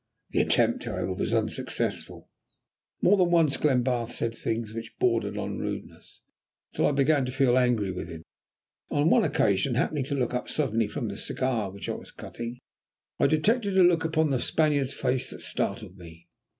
The 0.31 0.41
attempt, 0.41 0.85
however, 0.85 1.13
was 1.13 1.31
unsuccessful. 1.31 2.27
More 3.03 3.17
than 3.17 3.29
once 3.29 3.55
Glenbarth 3.57 4.11
said 4.11 4.35
things 4.35 4.73
which 4.73 4.97
bordered 4.97 5.37
on 5.37 5.59
rudeness, 5.59 6.21
until 6.73 6.87
I 6.87 6.91
began 6.91 7.23
to 7.25 7.31
feel 7.31 7.55
angry 7.55 7.91
with 7.91 8.09
him. 8.09 8.23
On 8.89 9.11
one 9.11 9.23
occasion, 9.23 9.75
happening 9.75 10.05
to 10.05 10.15
look 10.15 10.33
up 10.33 10.49
suddenly 10.49 10.87
from 10.87 11.07
the 11.07 11.17
cigar 11.17 11.69
which 11.69 11.87
I 11.87 11.93
was 11.93 12.09
cutting, 12.09 12.57
I 13.19 13.27
detected 13.27 13.77
a 13.77 13.83
look 13.83 14.03
upon 14.03 14.31
the 14.31 14.39
Spaniard's 14.39 14.95
face 14.95 15.29
that 15.29 15.43
startled 15.43 15.99
me. 15.99 16.27